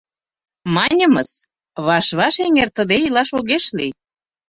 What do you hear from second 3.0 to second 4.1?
илаш огеш лий.